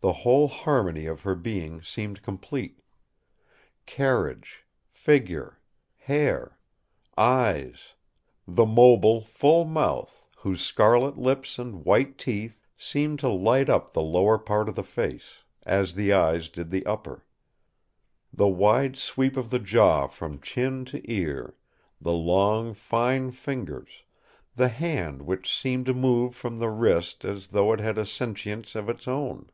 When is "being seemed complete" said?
1.36-2.82